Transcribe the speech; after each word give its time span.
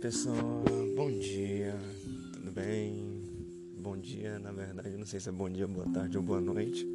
pessoal, 0.00 0.64
bom 0.96 1.10
dia, 1.10 1.78
tudo 2.32 2.50
bem? 2.52 3.22
Bom 3.82 3.98
dia, 3.98 4.38
na 4.38 4.50
verdade, 4.50 4.96
não 4.96 5.04
sei 5.04 5.20
se 5.20 5.28
é 5.28 5.32
bom 5.32 5.50
dia, 5.50 5.68
boa 5.68 5.86
tarde 5.92 6.16
ou 6.16 6.22
boa 6.22 6.40
noite. 6.40 6.86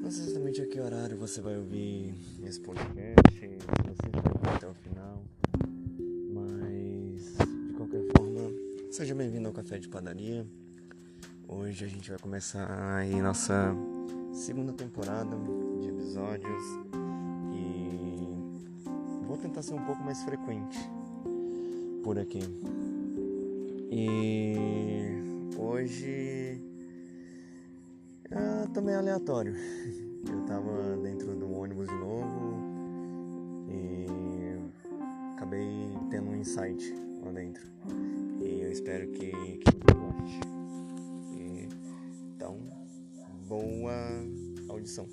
Não 0.00 0.08
sei 0.08 0.26
exatamente 0.26 0.62
a 0.62 0.68
que 0.68 0.78
horário 0.78 1.16
você 1.16 1.40
vai 1.40 1.56
ouvir 1.56 2.14
esse 2.44 2.60
podcast, 2.60 3.36
se 3.36 3.48
você 3.48 4.02
ficou 4.04 4.52
até 4.54 4.68
o 4.68 4.74
final. 4.74 5.24
Mas, 6.32 7.34
de 7.66 7.74
qualquer 7.76 8.04
forma, 8.16 8.52
seja 8.92 9.12
bem-vindo 9.12 9.48
ao 9.48 9.52
Café 9.52 9.80
de 9.80 9.88
Padaria. 9.88 10.46
Hoje 11.48 11.86
a 11.86 11.88
gente 11.88 12.08
vai 12.08 12.20
começar 12.20 12.98
aí 12.98 13.20
nossa 13.20 13.74
segunda 14.32 14.72
temporada 14.72 15.36
de 15.80 15.88
episódios 15.88 16.62
e 17.52 19.26
vou 19.26 19.36
tentar 19.36 19.62
ser 19.62 19.74
um 19.74 19.84
pouco 19.84 20.04
mais 20.04 20.22
frequente 20.22 20.78
por 22.06 22.20
aqui. 22.20 22.38
E 23.90 24.54
hoje 25.58 26.62
é 28.30 28.66
também 28.72 28.94
aleatório. 28.94 29.52
Eu 30.30 30.40
tava 30.46 30.96
dentro 31.02 31.34
do 31.34 31.52
ônibus 31.52 31.88
de 31.88 31.94
novo 31.94 32.60
e 33.68 34.06
acabei 35.34 35.66
tendo 36.08 36.30
um 36.30 36.36
insight 36.36 36.94
lá 37.24 37.32
dentro. 37.32 37.66
E 38.40 38.60
eu 38.60 38.70
espero 38.70 39.08
que, 39.10 39.30
que 39.30 39.92
goste. 39.92 40.40
E, 41.32 41.68
então, 42.34 42.56
boa 43.48 43.94
audição. 44.68 45.06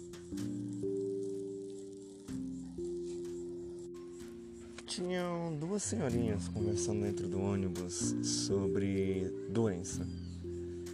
Tinham 4.96 5.58
duas 5.60 5.82
senhorinhas 5.82 6.48
conversando 6.49 7.02
dentro 7.02 7.27
do 7.27 7.41
ônibus 7.41 8.16
sobre 8.22 9.27
doença. 9.49 10.08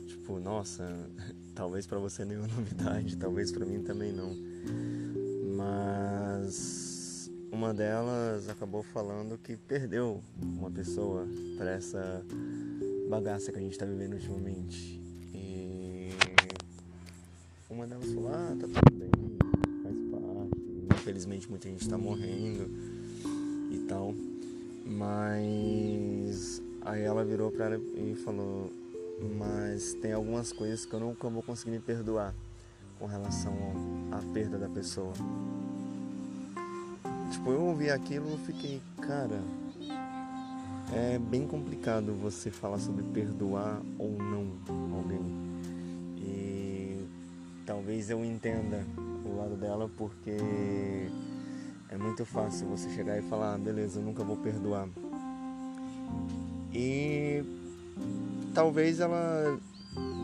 Tipo, 0.08 0.40
nossa, 0.40 0.88
talvez 1.54 1.86
para 1.86 2.00
você 2.00 2.24
nenhuma 2.24 2.48
novidade, 2.56 3.18
talvez 3.18 3.52
para 3.52 3.66
mim 3.66 3.84
também 3.84 4.14
não. 4.14 4.34
Mas 5.54 7.30
uma 7.52 7.74
delas 7.74 8.48
acabou 8.48 8.84
falando 8.84 9.38
que 9.38 9.58
perdeu 9.58 10.24
uma 10.42 10.72
pessoa 10.72 11.28
para 11.58 11.72
essa 11.72 12.26
bagaça 13.10 13.52
que 13.52 13.58
a 13.58 13.62
gente 13.62 13.74
está 13.74 13.86
vivendo 13.86 14.14
ultimamente. 14.14 14.98
E 15.34 16.12
uma 17.70 17.86
delas 17.86 18.14
falou: 18.14 18.30
Ah, 18.30 18.56
tá 18.58 18.66
tudo 18.66 18.98
bem, 18.98 19.12
faz 19.84 19.96
parte. 20.10 21.02
Infelizmente 21.02 21.50
muita 21.50 21.68
gente 21.68 21.82
está 21.82 21.98
morrendo 21.98 22.99
e 23.70 23.78
tal. 23.88 24.14
Mas 24.86 26.62
aí 26.82 27.04
ela 27.04 27.24
virou 27.24 27.52
para 27.52 27.66
ela 27.66 27.82
e 27.96 28.16
falou: 28.16 28.72
Mas 29.38 29.94
tem 29.96 30.14
algumas 30.14 30.52
coisas 30.52 30.86
que 30.86 30.94
eu 30.94 31.00
nunca 31.00 31.30
vou 31.30 31.44
conseguir 31.44 31.72
me 31.72 31.80
perdoar 31.80 32.34
com 33.00 33.06
relação 33.06 33.54
à 34.12 34.34
perda 34.34 34.58
da 34.58 34.68
pessoa. 34.68 35.14
Tipo, 37.32 37.52
eu 37.52 37.62
ouvi 37.62 37.90
aquilo 37.90 38.34
e 38.34 38.38
fiquei, 38.40 38.82
cara, 39.02 39.40
é 40.92 41.20
bem 41.20 41.48
complicado 41.48 42.14
você 42.14 42.50
falar 42.50 42.80
sobre 42.80 43.04
perdoar 43.04 43.80
ou 43.98 44.12
não 44.12 44.48
alguém. 44.96 45.22
E 46.18 47.06
talvez 47.66 48.10
eu 48.10 48.26
entenda 48.26 48.84
o 49.24 49.38
lado 49.38 49.56
dela 49.56 49.90
porque 49.96 50.38
é 51.92 51.98
muito 51.98 52.26
fácil 52.26 52.68
você 52.68 52.90
chegar 52.90 53.18
e 53.18 53.22
falar, 53.24 53.56
ah, 53.56 53.58
beleza, 53.58 54.00
eu 54.00 54.04
nunca 54.04 54.24
vou 54.24 54.38
perdoar. 54.38 54.88
E 56.74 57.44
talvez 58.54 59.00
ela 59.00 59.60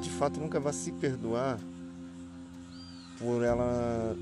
de 0.01 0.09
fato 0.11 0.39
nunca 0.39 0.59
vá 0.59 0.71
se 0.71 0.91
perdoar 0.91 1.59
por 3.17 3.43
ela 3.43 4.15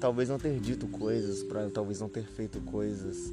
talvez 0.00 0.28
não 0.28 0.38
ter 0.38 0.58
dito 0.58 0.88
coisas, 0.88 1.42
para 1.42 1.70
talvez 1.70 2.00
não 2.00 2.08
ter 2.08 2.24
feito 2.24 2.60
coisas 2.62 3.32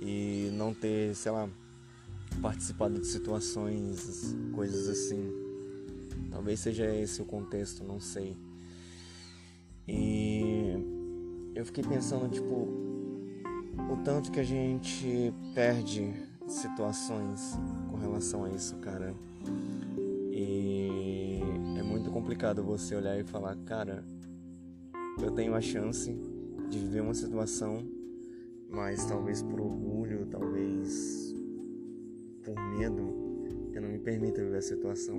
e 0.00 0.50
não 0.52 0.74
ter, 0.74 1.14
sei 1.14 1.32
lá, 1.32 1.48
participado 2.40 3.00
de 3.00 3.06
situações, 3.06 4.36
coisas 4.54 4.88
assim. 4.88 5.32
Talvez 6.30 6.60
seja 6.60 6.94
esse 6.94 7.20
o 7.22 7.24
contexto, 7.24 7.82
não 7.82 7.98
sei. 7.98 8.36
Fiquei 11.66 11.84
pensando, 11.84 12.28
tipo, 12.30 12.54
o 13.92 13.96
tanto 14.04 14.30
que 14.30 14.40
a 14.40 14.44
gente 14.44 15.34
perde 15.54 16.14
situações 16.46 17.58
com 17.90 17.96
relação 17.96 18.44
a 18.44 18.50
isso, 18.50 18.76
cara. 18.76 19.14
E 20.30 21.40
é 21.78 21.82
muito 21.82 22.10
complicado 22.10 22.62
você 22.62 22.94
olhar 22.94 23.18
e 23.18 23.24
falar, 23.24 23.56
cara, 23.64 24.04
eu 25.20 25.30
tenho 25.30 25.54
a 25.54 25.60
chance 25.60 26.12
de 26.70 26.78
viver 26.78 27.00
uma 27.00 27.14
situação, 27.14 27.84
mas 28.70 29.04
talvez 29.06 29.42
por 29.42 29.60
orgulho, 29.60 30.26
talvez 30.26 31.34
por 32.44 32.54
medo, 32.78 33.70
eu 33.72 33.82
não 33.82 33.88
me 33.88 33.98
permita 33.98 34.42
viver 34.42 34.58
a 34.58 34.62
situação. 34.62 35.18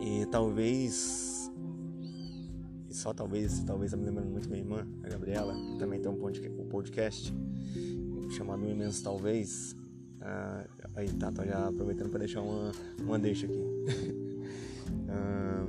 E 0.00 0.24
talvez, 0.26 1.29
e 2.90 2.94
só 2.94 3.14
talvez, 3.14 3.62
talvez 3.62 3.92
eu 3.92 3.98
me 3.98 4.04
lembrando 4.06 4.30
muito 4.30 4.48
minha 4.48 4.60
irmã, 4.60 4.86
a 5.04 5.08
Gabriela, 5.08 5.54
que 5.54 5.78
também 5.78 6.00
tem 6.00 6.10
um 6.10 6.68
podcast 6.68 7.32
chamado 8.36 8.68
Imenso 8.68 9.02
Talvez. 9.04 9.76
Ah, 10.20 10.66
aí 10.96 11.08
tá, 11.12 11.30
tô 11.30 11.44
já 11.44 11.68
aproveitando 11.68 12.10
para 12.10 12.18
deixar 12.18 12.42
uma, 12.42 12.72
uma 12.98 13.18
deixa 13.18 13.46
aqui. 13.46 13.58
ah, 15.08 15.66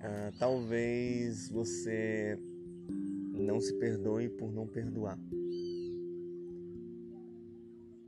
ah, 0.00 0.32
talvez 0.38 1.50
você 1.50 2.38
não 3.34 3.60
se 3.60 3.74
perdoe 3.74 4.30
por 4.30 4.50
não 4.50 4.66
perdoar. 4.66 5.18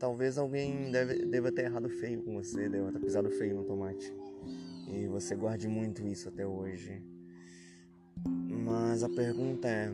Talvez 0.00 0.38
alguém 0.38 0.91
deve, 0.91 1.27
deva 1.27 1.53
ter 1.53 1.66
errado 1.66 1.91
feio 1.91 2.22
com 2.22 2.33
você, 2.33 2.71
deva 2.71 2.91
ter 2.91 2.99
pisado 3.00 3.31
feio 3.31 3.55
no 3.55 3.65
tomate. 3.65 4.11
E 4.88 5.06
você 5.06 5.37
guarde 5.37 5.69
muito 5.69 6.03
isso 6.09 6.27
até 6.27 6.47
hoje. 6.47 7.03
Mas 8.27 9.05
a 9.05 9.10
pergunta 9.10 9.69
é: 9.69 9.93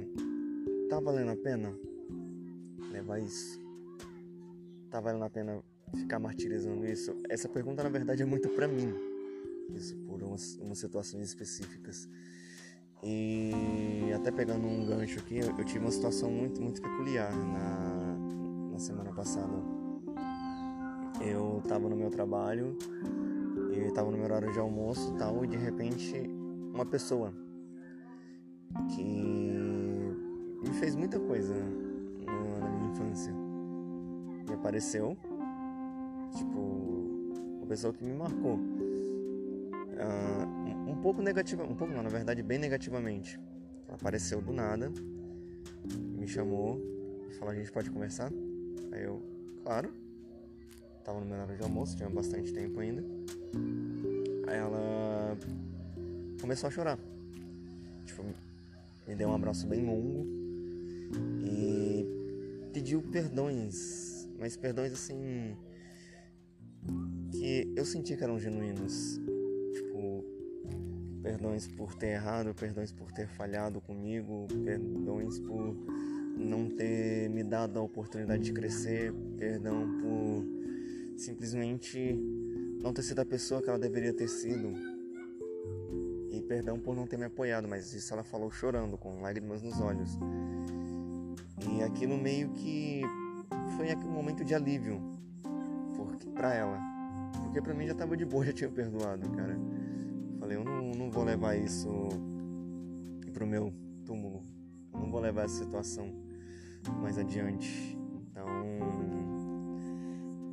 tá 0.88 1.00
valendo 1.00 1.32
a 1.32 1.36
pena 1.36 1.76
levar 2.92 3.18
isso? 3.18 3.60
Tá 4.92 5.00
valendo 5.00 5.24
a 5.24 5.30
pena 5.30 5.60
ficar 5.92 6.20
martirizando 6.20 6.86
isso? 6.86 7.12
Essa 7.28 7.48
pergunta 7.48 7.82
na 7.82 7.88
verdade 7.88 8.22
é 8.22 8.26
muito 8.26 8.48
para 8.50 8.68
mim. 8.68 8.94
Isso 9.74 9.96
por 10.06 10.22
umas, 10.22 10.56
umas 10.58 10.78
situações 10.78 11.26
específicas. 11.26 12.08
E 13.02 14.12
até 14.14 14.30
pegando 14.30 14.68
um 14.68 14.86
gancho 14.86 15.18
aqui, 15.18 15.38
eu, 15.38 15.48
eu 15.58 15.64
tive 15.64 15.80
uma 15.80 15.90
situação 15.90 16.30
muito, 16.30 16.62
muito 16.62 16.80
peculiar 16.80 17.34
na, 17.34 18.70
na 18.70 18.78
semana 18.78 19.12
passada 19.12 19.75
eu 21.26 21.62
tava 21.68 21.88
no 21.88 21.96
meu 21.96 22.10
trabalho 22.10 22.76
e 23.72 23.92
tava 23.92 24.10
no 24.10 24.16
meu 24.16 24.26
horário 24.26 24.52
de 24.52 24.58
almoço 24.58 25.12
e 25.14 25.18
tal, 25.18 25.44
e 25.44 25.48
de 25.48 25.56
repente 25.56 26.14
uma 26.74 26.86
pessoa 26.86 27.32
que 28.94 29.02
me 30.62 30.74
fez 30.74 30.94
muita 30.94 31.18
coisa 31.18 31.54
na 32.60 32.68
minha 32.68 32.90
infância 32.90 33.32
me 34.46 34.54
apareceu, 34.54 35.16
tipo, 36.36 36.58
uma 37.58 37.66
pessoa 37.66 37.92
que 37.92 38.04
me 38.04 38.12
marcou. 38.12 38.58
Uh, 39.96 40.90
um 40.90 40.96
pouco 40.96 41.20
negativa, 41.20 41.64
um 41.64 41.74
pouco 41.74 41.92
não, 41.92 42.02
na 42.02 42.08
verdade 42.08 42.42
bem 42.42 42.58
negativamente. 42.58 43.40
Ela 43.86 43.96
apareceu 43.96 44.40
do 44.40 44.52
nada, 44.52 44.92
me 46.16 46.26
chamou 46.28 46.80
e 47.28 47.34
falou: 47.34 47.52
a 47.52 47.56
gente 47.56 47.72
pode 47.72 47.90
conversar? 47.90 48.30
Aí 48.92 49.02
eu, 49.04 49.22
claro. 49.62 49.92
Tava 51.06 51.20
no 51.20 51.26
meu 51.26 51.36
horário 51.36 51.56
de 51.56 51.62
almoço, 51.62 51.96
tinha 51.96 52.10
bastante 52.10 52.52
tempo 52.52 52.80
ainda. 52.80 53.00
Aí 54.48 54.56
ela 54.56 55.38
começou 56.40 56.66
a 56.66 56.70
chorar. 56.72 56.98
Tipo, 58.04 58.24
me 59.06 59.14
deu 59.14 59.28
um 59.28 59.32
abraço 59.32 59.68
bem 59.68 59.86
longo 59.86 60.26
e 61.44 62.68
pediu 62.72 63.00
perdões, 63.02 64.28
mas 64.36 64.56
perdões 64.56 64.92
assim 64.92 65.56
que 67.30 67.72
eu 67.76 67.84
senti 67.84 68.16
que 68.16 68.24
eram 68.24 68.36
genuínos. 68.40 69.20
Tipo, 69.74 70.24
perdões 71.22 71.68
por 71.68 71.94
ter 71.94 72.14
errado, 72.14 72.52
perdões 72.52 72.90
por 72.90 73.12
ter 73.12 73.28
falhado 73.28 73.80
comigo, 73.80 74.48
perdões 74.64 75.38
por 75.38 75.72
não 76.36 76.68
ter 76.68 77.30
me 77.30 77.44
dado 77.44 77.78
a 77.78 77.82
oportunidade 77.82 78.42
de 78.42 78.52
crescer, 78.52 79.14
perdão 79.38 79.86
por 80.00 80.55
simplesmente 81.16 82.14
não 82.82 82.92
ter 82.92 83.02
sido 83.02 83.20
a 83.20 83.24
pessoa 83.24 83.62
que 83.62 83.68
ela 83.68 83.78
deveria 83.78 84.12
ter 84.12 84.28
sido. 84.28 84.72
E 86.30 86.40
perdão 86.42 86.78
por 86.78 86.94
não 86.94 87.06
ter 87.06 87.16
me 87.16 87.24
apoiado, 87.24 87.66
mas 87.66 87.92
isso 87.94 88.12
ela 88.12 88.22
falou 88.22 88.50
chorando, 88.50 88.98
com 88.98 89.20
lágrimas 89.20 89.62
nos 89.62 89.80
olhos. 89.80 90.18
E 91.68 91.82
aquilo 91.82 92.16
meio 92.16 92.50
que 92.50 93.02
foi 93.76 93.94
um 93.96 94.12
momento 94.12 94.44
de 94.44 94.54
alívio 94.54 95.00
porque, 95.96 96.28
pra 96.30 96.54
ela. 96.54 96.78
Porque 97.42 97.60
pra 97.60 97.74
mim 97.74 97.86
já 97.86 97.94
tava 97.94 98.16
de 98.16 98.24
boa, 98.24 98.44
já 98.46 98.52
tinha 98.52 98.70
perdoado, 98.70 99.28
cara. 99.30 99.58
Falei, 100.38 100.56
eu 100.56 100.64
não, 100.64 100.92
não 100.92 101.10
vou 101.10 101.24
levar 101.24 101.56
isso 101.56 101.88
pro 103.32 103.46
meu 103.46 103.72
túmulo. 104.04 104.42
Eu 104.92 105.00
não 105.00 105.10
vou 105.10 105.20
levar 105.20 105.44
essa 105.44 105.64
situação 105.64 106.12
mais 107.00 107.18
adiante. 107.18 107.98
Então, 108.30 108.46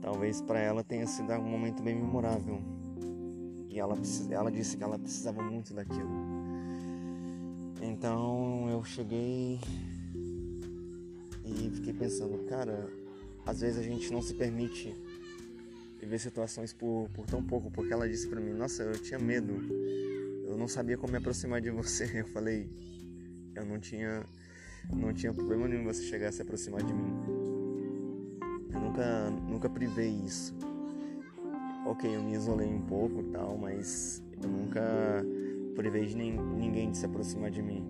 talvez 0.04 0.42
para 0.42 0.60
ela 0.60 0.84
tenha 0.84 1.08
sido 1.08 1.32
um 1.34 1.50
momento 1.50 1.82
bem 1.82 1.96
memorável. 1.96 2.62
E 3.70 3.80
ela, 3.80 3.98
ela 4.30 4.52
disse 4.52 4.78
que 4.78 4.84
ela 4.84 5.00
precisava 5.00 5.42
muito 5.42 5.74
daquilo. 5.74 6.12
Então 7.82 8.70
eu 8.70 8.84
cheguei 8.84 9.60
e 11.46 11.72
fiquei 11.74 11.94
pensando, 11.94 12.38
cara, 12.46 12.88
às 13.46 13.62
vezes 13.62 13.80
a 13.80 13.84
gente 13.84 14.12
não 14.12 14.22
se 14.22 14.34
permite 14.34 14.94
viver 16.00 16.20
situações 16.20 16.74
por, 16.74 17.10
por 17.14 17.26
tão 17.26 17.42
pouco, 17.42 17.72
porque 17.72 17.94
ela 17.94 18.08
disse 18.08 18.28
para 18.28 18.42
mim, 18.42 18.52
nossa, 18.52 18.84
eu 18.84 19.02
tinha 19.02 19.18
medo, 19.18 19.54
eu 20.46 20.58
não 20.58 20.68
sabia 20.68 20.98
como 20.98 21.12
me 21.12 21.18
aproximar 21.18 21.62
de 21.62 21.72
você. 21.72 22.22
Eu 22.22 22.28
falei, 22.28 22.70
eu 23.56 23.66
não 23.66 23.80
tinha, 23.80 24.24
não 24.92 25.14
tinha 25.14 25.34
problema 25.34 25.68
nenhum 25.68 25.86
você 25.86 26.04
chegar 26.04 26.28
a 26.28 26.32
se 26.32 26.42
aproximar 26.42 26.84
de 26.84 26.94
mim. 26.94 27.43
Nunca, 28.94 29.30
nunca 29.50 29.70
privei 29.70 30.12
isso. 30.24 30.54
Ok, 31.88 32.16
eu 32.16 32.22
me 32.22 32.34
isolei 32.34 32.68
um 32.68 32.82
pouco 32.84 33.24
tal, 33.32 33.58
mas 33.58 34.24
eu 34.40 34.48
nunca 34.48 35.26
privei 35.74 36.06
de 36.06 36.16
ninguém 36.16 36.92
de 36.92 37.00
se 37.00 37.06
aproximar 37.08 37.50
de 37.50 37.64
mim. 37.64 37.84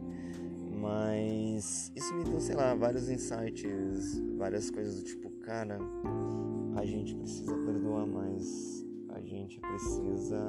Mas 0.80 1.92
isso 1.94 2.16
me 2.16 2.24
deu, 2.24 2.40
sei 2.40 2.56
lá, 2.56 2.74
vários 2.74 3.10
insights, 3.10 4.18
várias 4.38 4.72
coisas 4.72 4.96
do 4.96 5.04
tipo, 5.04 5.30
cara, 5.42 5.78
a 6.78 6.86
gente 6.86 7.14
precisa 7.16 7.54
perdoar 7.54 8.08
mais, 8.08 8.86
a 9.10 9.20
gente 9.20 9.60
precisa 9.60 10.40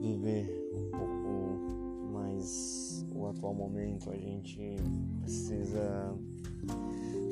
viver 0.00 0.50
um 0.74 0.90
pouco 0.90 2.12
mais 2.12 3.06
o 3.14 3.26
atual 3.28 3.54
momento, 3.54 4.10
a 4.10 4.16
gente 4.16 4.58
precisa 5.22 6.18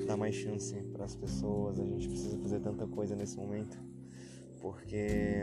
dar 0.06 0.16
mais 0.16 0.34
chance 0.34 0.74
para 0.92 1.04
as 1.04 1.14
pessoas, 1.14 1.78
a 1.78 1.84
gente 1.84 2.08
precisa 2.08 2.38
fazer 2.38 2.60
tanta 2.60 2.86
coisa 2.86 3.14
nesse 3.16 3.36
momento, 3.36 3.78
porque 4.60 5.42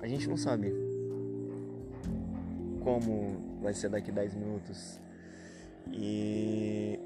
a 0.00 0.08
gente 0.08 0.28
não 0.28 0.36
sabe 0.36 0.72
como 2.82 3.60
vai 3.60 3.74
ser 3.74 3.90
daqui 3.90 4.10
10 4.10 4.34
minutos. 4.34 5.00
E 5.90 6.98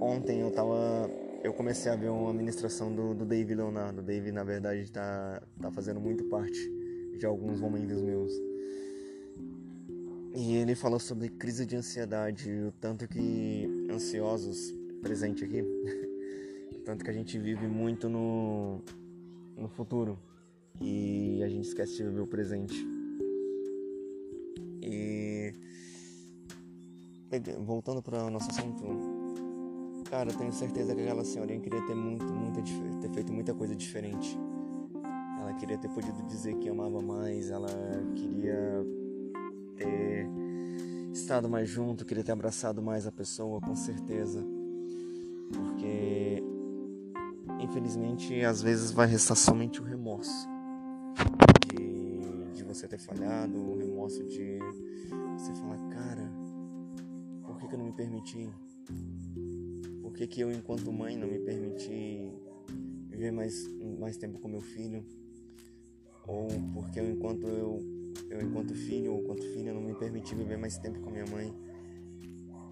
ontem 0.00 0.40
eu 0.40 0.50
tava 0.50 1.10
eu 1.44 1.52
comecei 1.52 1.92
a 1.92 1.94
ver 1.94 2.08
uma 2.08 2.32
ministração 2.32 2.94
do, 2.94 3.14
do 3.14 3.26
Dave 3.26 3.54
Leonardo. 3.54 4.00
O 4.00 4.02
Dave, 4.02 4.32
na 4.32 4.42
verdade, 4.42 4.80
está 4.80 5.42
tá 5.60 5.70
fazendo 5.70 6.00
muito 6.00 6.24
parte 6.24 6.58
de 7.18 7.26
alguns 7.26 7.60
momentos 7.60 8.00
meus. 8.00 8.32
E 10.34 10.56
ele 10.56 10.74
falou 10.74 10.98
sobre 10.98 11.28
crise 11.28 11.64
de 11.64 11.76
ansiedade, 11.76 12.50
o 12.50 12.72
tanto 12.80 13.06
que 13.06 13.86
ansiosos, 13.88 14.74
presente 15.00 15.44
aqui, 15.44 15.62
o 16.74 16.78
tanto 16.84 17.04
que 17.04 17.10
a 17.10 17.14
gente 17.14 17.38
vive 17.38 17.68
muito 17.68 18.08
no, 18.08 18.82
no 19.56 19.68
futuro 19.68 20.18
e 20.80 21.40
a 21.44 21.48
gente 21.48 21.68
esquece 21.68 21.96
de 21.96 22.02
viver 22.02 22.20
o 22.20 22.26
presente. 22.26 22.74
E 24.82 25.54
voltando 27.64 28.02
para 28.02 28.24
o 28.24 28.30
nosso 28.30 28.50
assunto, 28.50 28.84
Cara, 30.10 30.30
eu 30.30 30.36
tenho 30.36 30.52
certeza 30.52 30.94
que 30.94 31.00
aquela 31.00 31.24
senhorinha 31.24 31.58
queria 31.58 31.84
ter 31.86 31.94
muito, 31.94 32.24
muito, 32.24 32.60
ter 33.00 33.10
feito 33.10 33.32
muita 33.32 33.52
coisa 33.52 33.74
diferente. 33.74 34.38
Ela 35.40 35.54
queria 35.54 35.76
ter 35.76 35.88
podido 35.88 36.22
dizer 36.26 36.54
que 36.58 36.68
amava 36.68 37.00
mais, 37.00 37.50
ela 37.50 37.68
queria 38.14 38.84
estado 41.24 41.48
mais 41.48 41.70
junto, 41.70 42.04
queria 42.04 42.22
ter 42.22 42.32
abraçado 42.32 42.82
mais 42.82 43.06
a 43.06 43.12
pessoa, 43.12 43.58
com 43.58 43.74
certeza. 43.74 44.44
Porque 45.50 46.42
infelizmente 47.60 48.44
às 48.44 48.60
vezes 48.60 48.90
vai 48.90 49.06
restar 49.06 49.36
somente 49.36 49.80
o 49.80 49.84
remorso 49.84 50.46
de, 51.66 52.52
de 52.52 52.62
você 52.62 52.86
ter 52.86 52.98
falhado, 52.98 53.56
o 53.58 53.78
remorso 53.78 54.22
de 54.24 54.58
você 55.38 55.54
falar, 55.54 55.78
cara, 55.88 56.30
por 57.46 57.58
que, 57.58 57.68
que 57.68 57.74
eu 57.74 57.78
não 57.78 57.86
me 57.86 57.92
permiti? 57.92 58.50
Por 60.02 60.12
que, 60.12 60.26
que 60.26 60.42
eu, 60.42 60.52
enquanto 60.52 60.92
mãe, 60.92 61.16
não 61.16 61.26
me 61.26 61.38
permiti 61.38 62.30
viver 63.08 63.32
mais, 63.32 63.66
mais 63.98 64.18
tempo 64.18 64.38
com 64.38 64.48
meu 64.48 64.60
filho? 64.60 65.02
Ou 66.26 66.48
porque 66.74 67.00
eu, 67.00 67.10
enquanto 67.10 67.46
eu, 67.46 67.82
eu, 68.30 68.40
enquanto 68.40 68.74
filho 68.74 69.12
ou 69.12 69.22
enquanto 69.22 69.42
filha, 69.52 69.72
não 69.72 69.82
me 69.82 69.94
permiti 69.94 70.34
viver 70.34 70.56
mais 70.56 70.78
tempo 70.78 71.00
com 71.00 71.10
minha 71.10 71.26
mãe? 71.26 71.54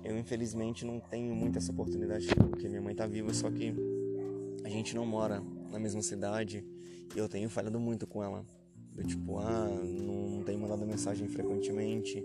Eu, 0.05 0.19
infelizmente, 0.19 0.85
não 0.85 0.99
tenho 0.99 1.35
muito 1.35 1.59
essa 1.59 1.71
oportunidade, 1.71 2.27
porque 2.35 2.69
minha 2.69 2.83
mãe 2.83 2.95
tá 2.95 3.07
viva, 3.07 3.33
só 3.33 3.51
que 3.51 3.73
a 4.65 4.69
gente 4.69 4.95
não 4.95 5.07
mora 5.07 5.43
na 5.71 5.79
mesma 5.79 6.03
cidade 6.03 6.65
e 7.15 7.19
eu 7.19 7.29
tenho 7.29 7.49
falhado 7.49 7.79
muito 7.79 8.07
com 8.07 8.23
ela. 8.23 8.45
Do 8.95 9.03
tipo, 9.05 9.39
ah, 9.39 9.69
não 9.69 10.43
tenho 10.45 10.61
mandado 10.61 10.87
mensagem 10.87 11.27
frequentemente, 11.27 12.23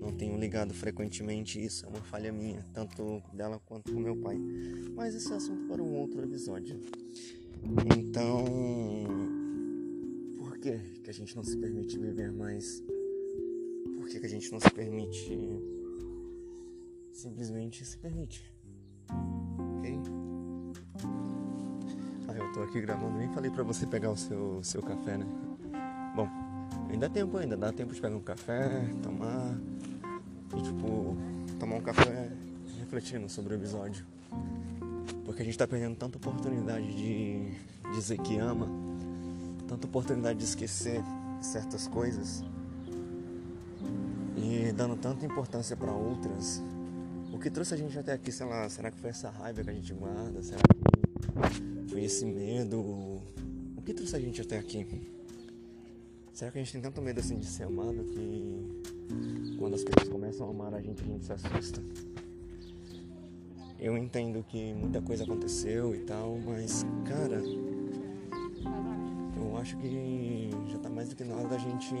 não 0.00 0.12
tenho 0.12 0.38
ligado 0.38 0.72
frequentemente, 0.72 1.64
isso 1.64 1.84
é 1.86 1.88
uma 1.88 2.02
falha 2.02 2.30
minha, 2.30 2.64
tanto 2.72 3.20
dela 3.32 3.60
quanto 3.66 3.92
do 3.92 3.98
meu 3.98 4.16
pai. 4.16 4.38
Mas 4.94 5.14
esse 5.14 5.32
é 5.32 5.36
assunto 5.36 5.66
para 5.66 5.82
um 5.82 5.92
outro 5.96 6.22
episódio. 6.22 6.78
Então, 7.96 8.44
a 11.14 11.16
gente 11.16 11.36
não 11.36 11.44
se 11.44 11.56
permite 11.56 11.96
viver 11.96 12.32
mais? 12.32 12.82
Por 13.96 14.08
que, 14.08 14.18
que 14.18 14.26
a 14.26 14.28
gente 14.28 14.50
não 14.50 14.58
se 14.58 14.68
permite 14.70 15.38
simplesmente 17.12 17.84
se 17.84 17.96
permite? 17.98 18.52
Ok? 19.78 20.00
Ah, 22.26 22.32
eu 22.32 22.52
tô 22.52 22.62
aqui 22.64 22.80
gravando, 22.80 23.16
nem 23.16 23.32
falei 23.32 23.48
pra 23.48 23.62
você 23.62 23.86
pegar 23.86 24.10
o 24.10 24.16
seu, 24.16 24.60
seu 24.64 24.82
café, 24.82 25.16
né? 25.16 25.26
Bom, 26.16 26.28
ainda 26.90 27.08
dá 27.08 27.14
tempo 27.14 27.36
ainda, 27.36 27.56
dá 27.56 27.72
tempo 27.72 27.94
de 27.94 28.00
pegar 28.00 28.16
um 28.16 28.20
café, 28.20 28.68
tomar 29.00 29.56
e 30.56 30.62
tipo, 30.62 31.16
tomar 31.60 31.76
um 31.76 31.82
café 31.82 32.32
refletindo 32.80 33.28
sobre 33.28 33.54
o 33.54 33.56
episódio. 33.56 34.04
Porque 35.24 35.42
a 35.42 35.44
gente 35.44 35.56
tá 35.56 35.68
perdendo 35.68 35.94
tanta 35.94 36.18
oportunidade 36.18 36.92
de 36.92 37.52
dizer 37.92 38.18
que 38.18 38.36
ama, 38.36 38.68
tanta 39.74 39.88
oportunidade 39.88 40.38
de 40.38 40.44
esquecer 40.44 41.02
certas 41.40 41.88
coisas 41.88 42.44
e 44.36 44.70
dando 44.72 44.96
tanta 44.96 45.26
importância 45.26 45.76
para 45.76 45.92
outras. 45.92 46.62
O 47.32 47.38
que 47.40 47.50
trouxe 47.50 47.74
a 47.74 47.76
gente 47.76 47.98
até 47.98 48.12
aqui, 48.12 48.30
sei 48.30 48.46
lá, 48.46 48.68
será 48.68 48.90
que 48.90 48.98
foi 49.00 49.10
essa 49.10 49.28
raiva 49.30 49.64
que 49.64 49.70
a 49.70 49.72
gente 49.72 49.92
guarda? 49.92 50.42
Será 50.42 50.60
que 50.62 51.90
foi 51.90 52.04
esse 52.04 52.24
medo? 52.24 52.78
O 52.80 53.82
que 53.84 53.92
trouxe 53.92 54.14
a 54.14 54.20
gente 54.20 54.40
até 54.40 54.58
aqui? 54.58 54.86
Será 56.32 56.52
que 56.52 56.58
a 56.58 56.62
gente 56.62 56.72
tem 56.72 56.80
tanto 56.80 57.02
medo 57.02 57.18
assim 57.18 57.36
de 57.36 57.46
ser 57.46 57.64
amado 57.64 58.04
que 58.04 59.56
quando 59.58 59.74
as 59.74 59.82
pessoas 59.82 60.08
começam 60.08 60.46
a 60.46 60.50
amar 60.50 60.74
a 60.74 60.80
gente, 60.80 61.02
a 61.02 61.06
gente 61.06 61.24
se 61.24 61.32
assusta? 61.32 61.82
Eu 63.80 63.98
entendo 63.98 64.44
que 64.44 64.72
muita 64.72 65.02
coisa 65.02 65.24
aconteceu 65.24 65.94
e 65.96 66.00
tal, 66.00 66.38
mas 66.38 66.86
cara, 67.04 67.42
eu 69.54 69.60
acho 69.60 69.76
que 69.76 70.50
já 70.66 70.78
tá 70.78 70.90
mais 70.90 71.08
do 71.08 71.14
que 71.14 71.22
na 71.22 71.36
hora 71.36 71.48
da 71.48 71.58
gente 71.58 71.94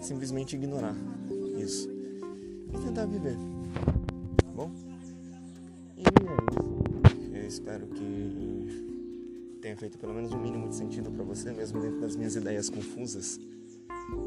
simplesmente 0.00 0.56
ignorar 0.56 0.96
isso 1.58 1.90
e 2.72 2.78
tentar 2.86 3.04
viver, 3.04 3.36
tá 4.42 4.50
bom? 4.54 4.70
E 5.98 6.00
é 6.00 6.10
isso. 7.12 7.36
Eu 7.36 7.46
espero 7.46 7.86
que 7.88 9.58
tenha 9.60 9.76
feito 9.76 9.98
pelo 9.98 10.14
menos 10.14 10.32
um 10.32 10.40
mínimo 10.40 10.70
de 10.70 10.76
sentido 10.76 11.10
para 11.10 11.22
você, 11.22 11.52
mesmo 11.52 11.80
dentro 11.82 12.00
das 12.00 12.16
minhas 12.16 12.34
ideias 12.34 12.70
confusas. 12.70 13.38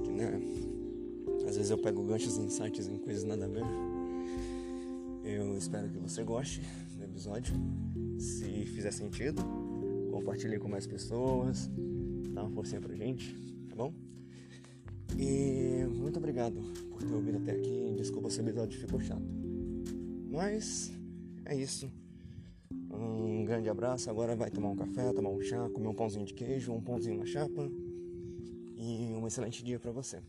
Que, 0.03 0.11
né? 0.11 0.39
Às 1.47 1.57
vezes 1.57 1.71
eu 1.71 1.77
pego 1.79 2.03
ganchos 2.03 2.37
e 2.37 2.41
insights 2.41 2.87
em 2.87 2.99
coisas 2.99 3.23
nada 3.23 3.45
a 3.45 3.47
ver. 3.47 3.63
Eu 5.23 5.57
espero 5.57 5.89
que 5.89 5.97
você 5.97 6.23
goste 6.23 6.61
do 6.97 7.03
episódio. 7.03 7.55
Se 8.19 8.65
fizer 8.67 8.91
sentido, 8.91 9.41
compartilhe 10.13 10.59
com 10.59 10.67
mais 10.67 10.85
pessoas. 10.85 11.69
Dá 12.33 12.43
uma 12.43 12.51
forcinha 12.51 12.79
pra 12.79 12.95
gente, 12.95 13.35
tá 13.67 13.75
bom? 13.75 13.91
E 15.17 15.85
muito 15.89 16.17
obrigado 16.17 16.61
por 16.91 17.01
ter 17.03 17.13
ouvido 17.13 17.37
até 17.39 17.51
aqui. 17.53 17.93
Desculpa 17.97 18.29
se 18.29 18.39
o 18.39 18.43
episódio 18.43 18.79
ficou 18.79 18.99
chato. 18.99 19.23
Mas 20.29 20.91
é 21.45 21.55
isso. 21.55 21.91
Um 22.91 23.43
grande 23.43 23.69
abraço. 23.69 24.09
Agora 24.09 24.35
vai 24.35 24.51
tomar 24.51 24.69
um 24.69 24.75
café, 24.75 25.11
tomar 25.13 25.29
um 25.29 25.41
chá, 25.41 25.69
comer 25.69 25.87
um 25.87 25.93
pãozinho 25.93 26.25
de 26.25 26.33
queijo, 26.33 26.71
um 26.71 26.81
pãozinho 26.81 27.17
na 27.17 27.25
chapa. 27.25 27.69
E 28.75 29.13
um 29.15 29.25
excelente 29.25 29.63
dia 29.63 29.79
para 29.79 29.91
você. 29.91 30.21